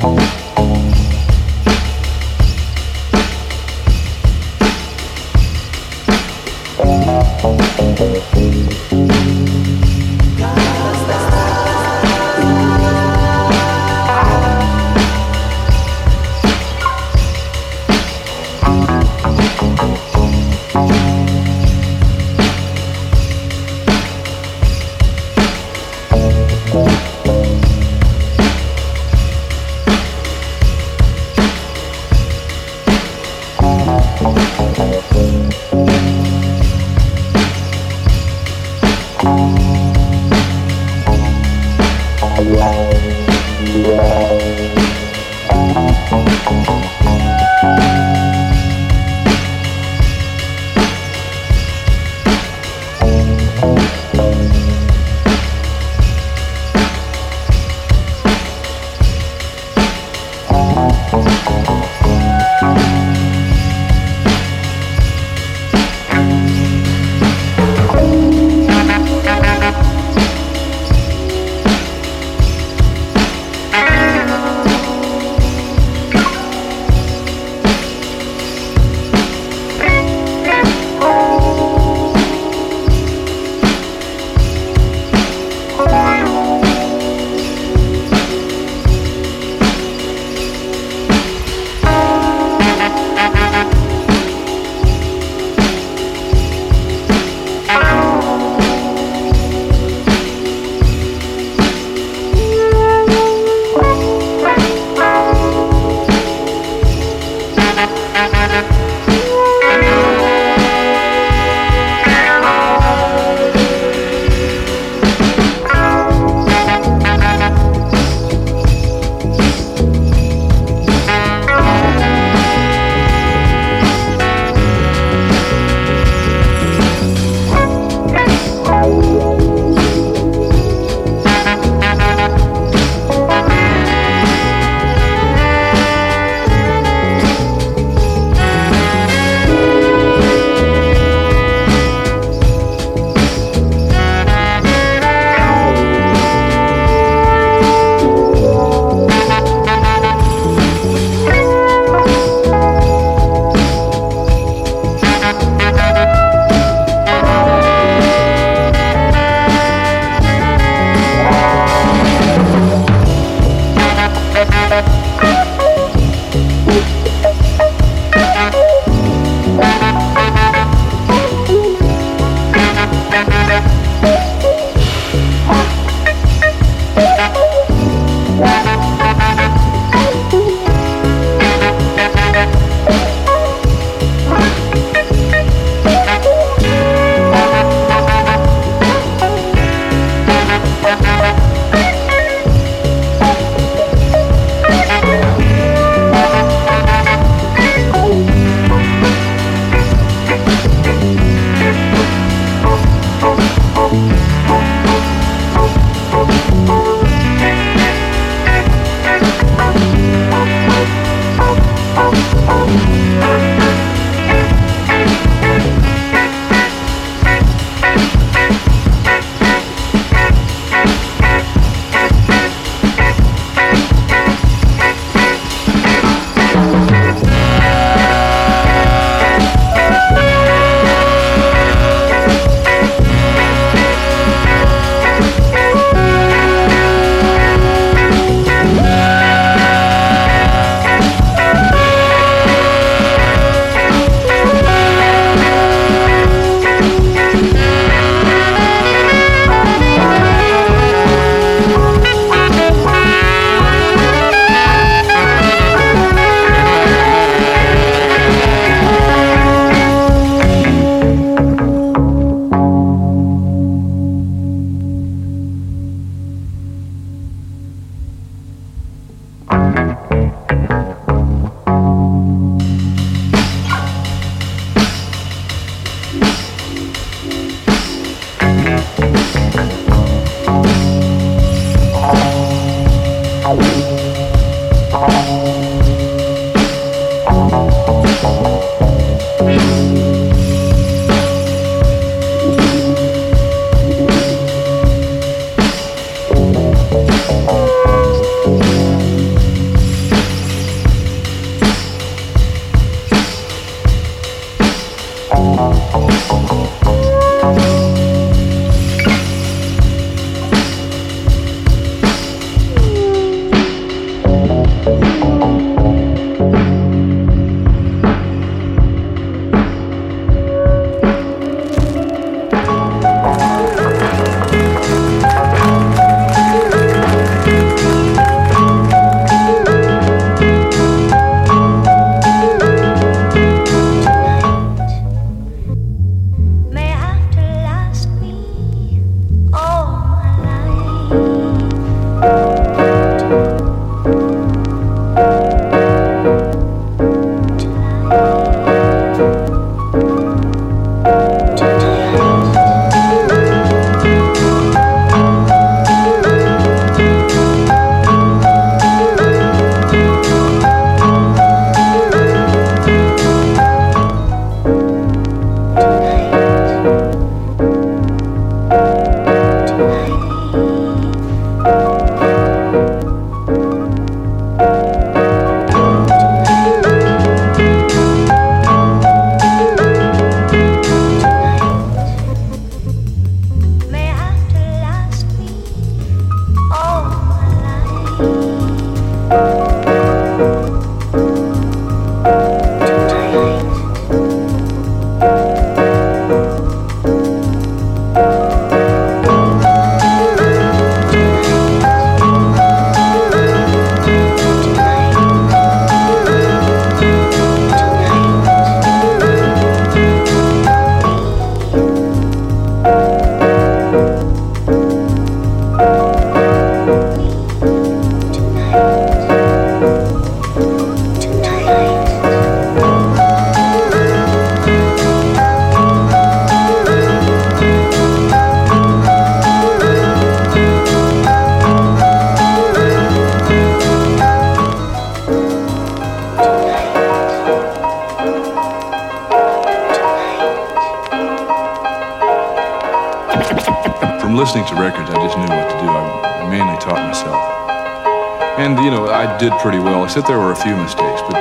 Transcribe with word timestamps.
Thank 0.00 0.47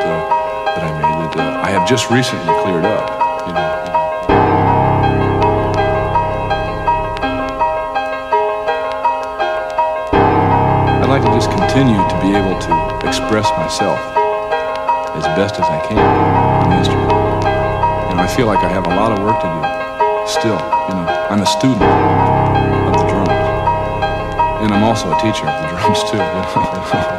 uh, 0.04 0.76
that 0.76 0.84
I 0.84 0.92
made 1.00 1.08
that 1.34 1.40
uh, 1.40 1.62
I 1.62 1.70
have 1.72 1.88
just 1.88 2.10
recently 2.10 2.54
cleared 2.62 2.86
up. 2.86 3.10
You 3.48 3.54
know. 3.54 3.70
I'd 11.02 11.10
like 11.10 11.24
to 11.24 11.32
just 11.34 11.50
continue 11.50 11.98
to 11.98 12.18
be 12.22 12.36
able 12.36 12.60
to 12.60 13.08
express 13.08 13.50
myself 13.58 14.00
as 15.16 15.24
best 15.40 15.56
as 15.56 15.66
I 15.66 15.80
can 15.88 15.98
on 15.98 16.70
the 16.70 16.78
instrument. 16.78 17.12
And 18.12 18.22
I 18.22 18.28
feel 18.28 18.48
like 18.48 18.60
I 18.60 18.70
have 18.70 18.86
a 18.86 18.96
lot 18.96 19.12
of 19.12 19.20
work 19.24 19.42
to 19.42 19.48
do 19.48 19.62
still. 20.28 20.60
You 20.90 20.96
know, 20.96 21.08
I'm 21.30 21.42
a 21.42 21.46
student 21.46 21.82
of 21.82 22.94
the 23.00 23.08
drums. 23.08 23.30
And 24.62 24.74
I'm 24.74 24.84
also 24.84 25.12
a 25.12 25.20
teacher 25.22 25.48
of 25.48 25.56
the 25.62 25.70
drums 25.70 26.04
too. 26.12 26.18
You 26.18 26.24
know? 26.24 27.14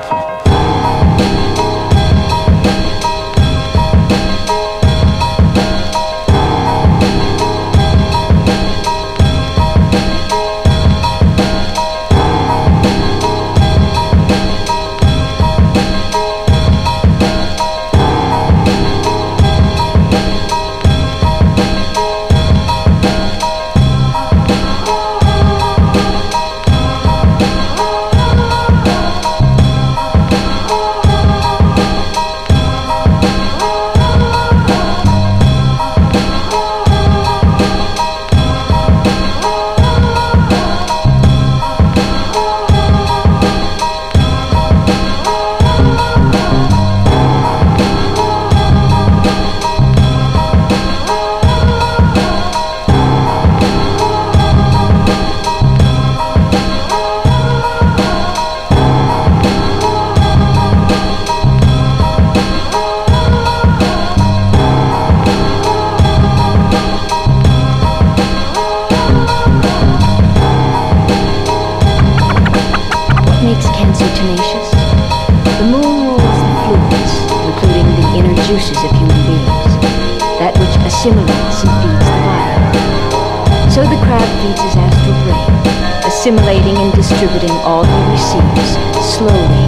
assimilating 86.19 86.77
and 86.79 86.93
distributing 86.94 87.51
all 87.63 87.84
he 87.84 88.10
receives 88.10 88.72
slowly 89.15 89.67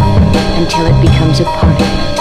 until 0.58 0.84
it 0.84 1.00
becomes 1.00 1.38
a 1.38 1.44
part 1.44 1.80
of 1.80 1.86
him. 1.86 2.19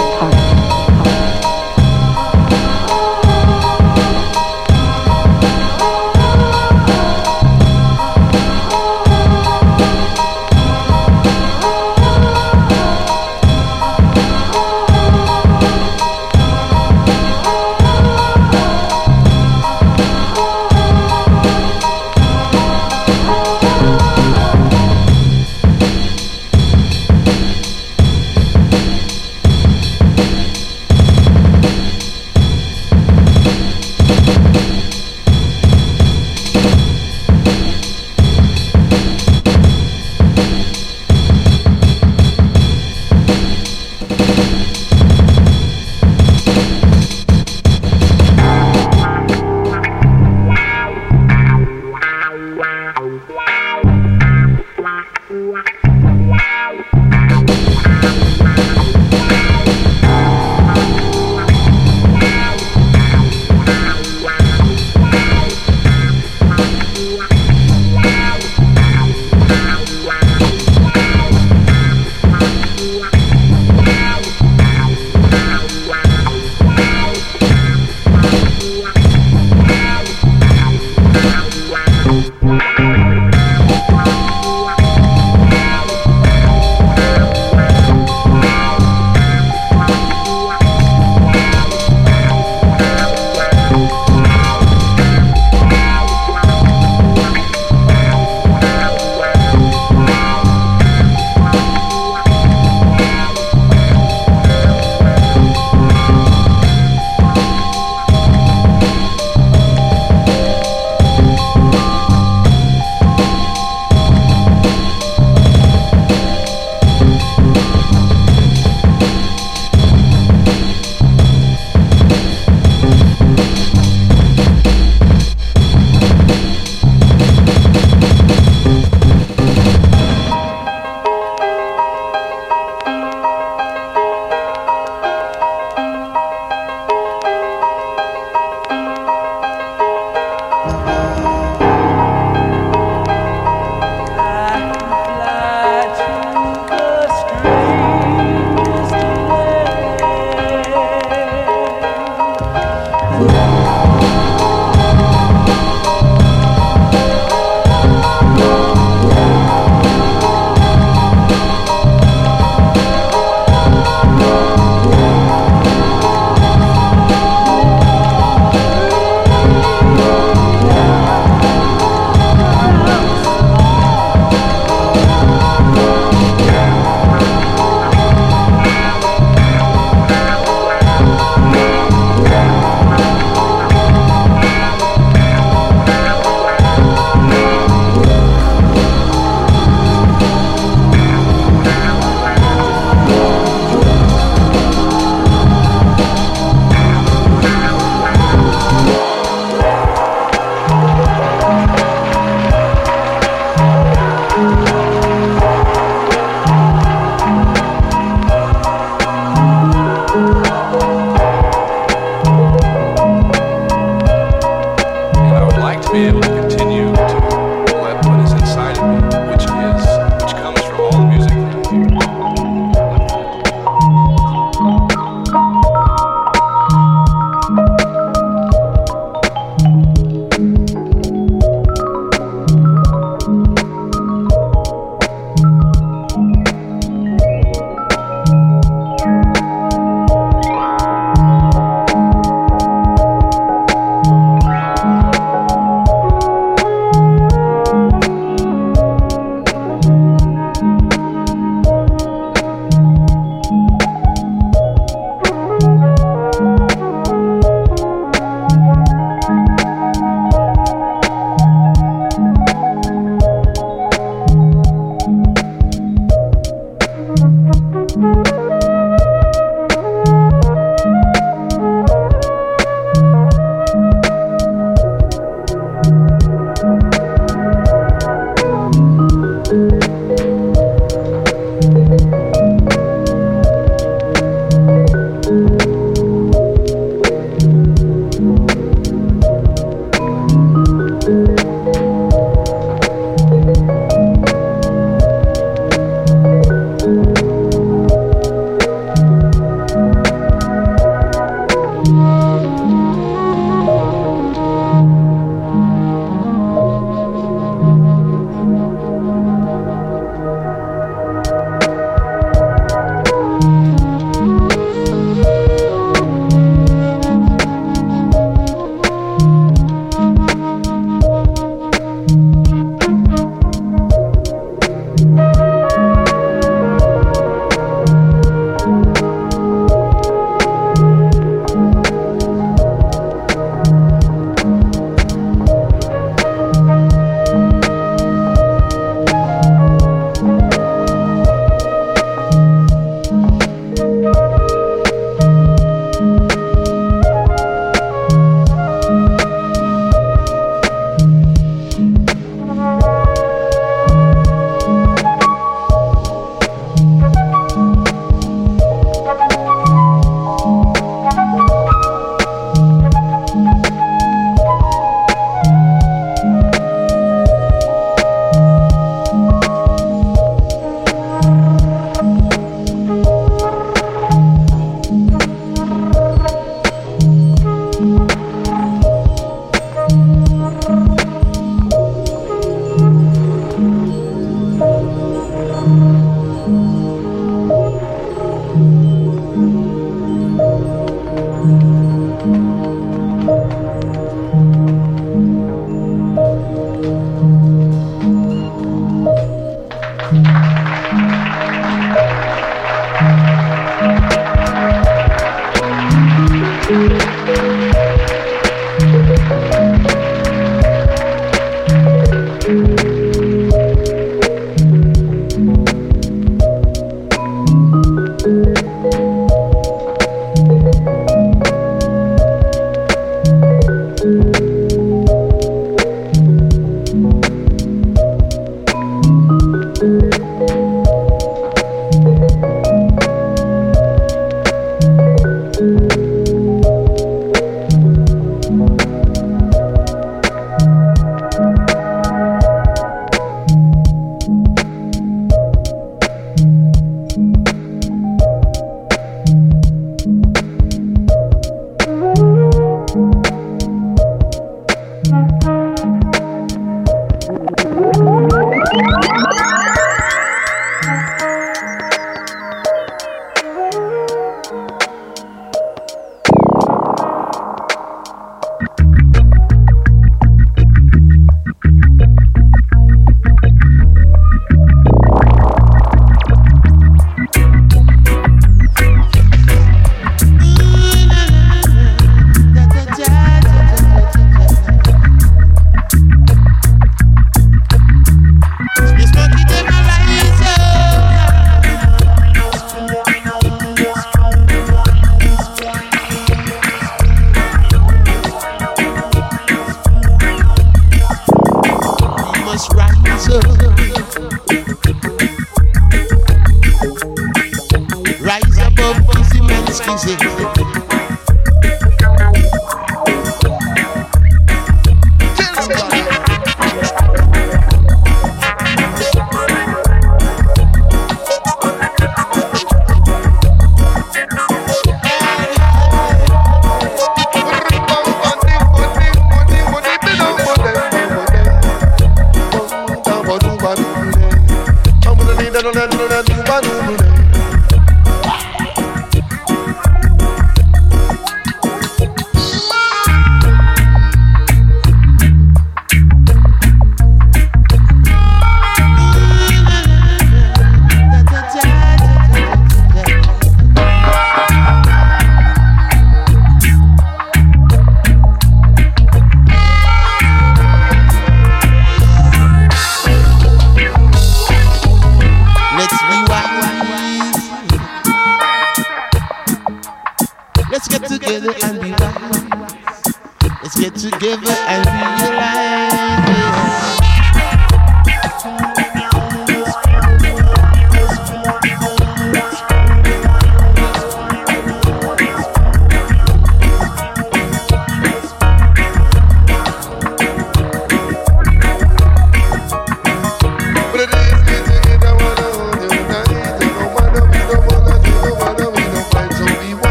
together 574.00 574.56
and 574.72 574.86
we 574.86 575.19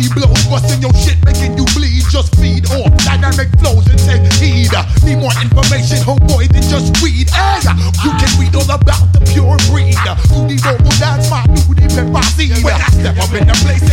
body 0.00 0.14
blows, 0.14 0.46
busting 0.46 0.80
your 0.80 0.92
shit, 0.94 1.18
making 1.24 1.56
you 1.56 1.64
bleed. 1.76 2.02
Just 2.10 2.34
feed 2.36 2.64
off 2.72 2.88
dynamic 3.04 3.48
flows 3.60 3.86
and 3.88 3.98
take 3.98 4.24
heed. 4.40 4.70
Need 5.04 5.18
more 5.20 5.34
information, 5.40 5.98
homeboy, 6.00 6.48
than 6.48 6.62
just 6.62 7.02
weed. 7.02 7.28
Hey, 7.30 7.60
you 8.04 8.12
can 8.16 8.32
read 8.40 8.54
all 8.54 8.70
about 8.70 9.12
the 9.12 9.20
pure 9.28 9.56
breed. 9.68 9.96
You 10.32 10.46
need 10.46 10.60
vocals, 10.60 10.98
that's 10.98 11.28
my 11.30 11.44
duty, 11.52 11.88
pep 11.92 12.24
see. 12.36 12.50
When 12.64 12.74
I 12.74 12.88
step 12.88 13.16
up 13.18 13.32
in 13.34 13.46
the 13.46 13.56
place, 13.60 13.84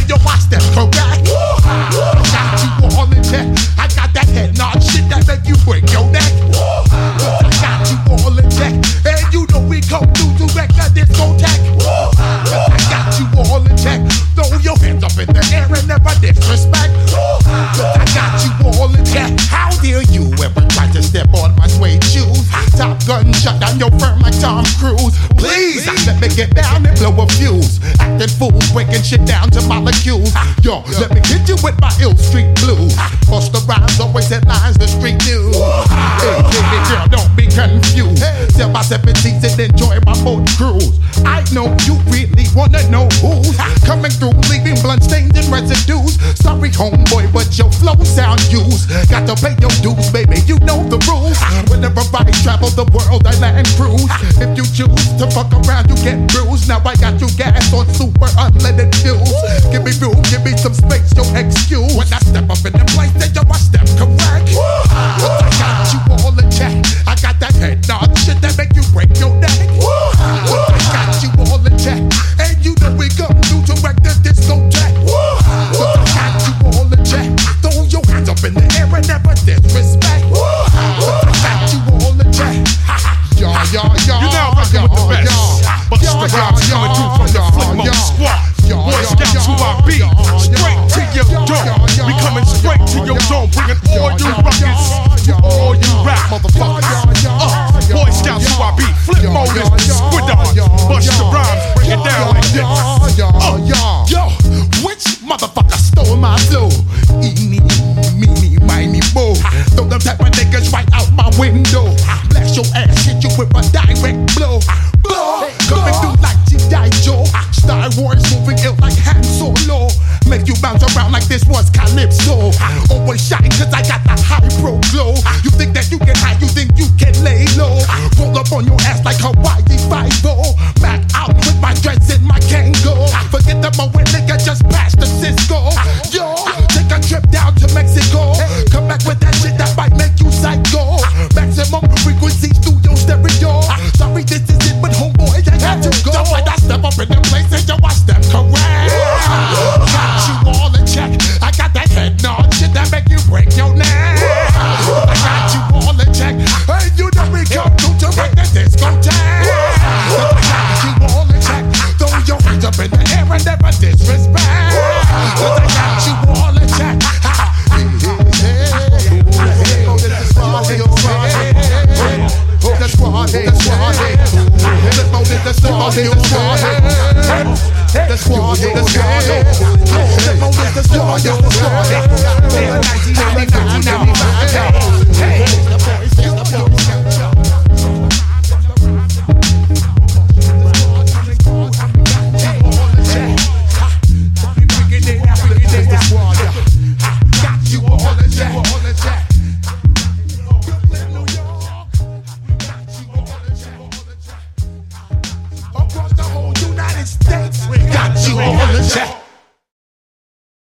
the 52.78 52.86
world, 52.94 53.26
I 53.26 53.34
land 53.40 53.66
cruise. 53.74 54.06
If 54.38 54.54
you 54.56 54.64
choose 54.64 55.10
to 55.18 55.26
fuck 55.34 55.52
around, 55.52 55.90
you 55.90 55.96
get 56.06 56.30
bruised. 56.30 56.47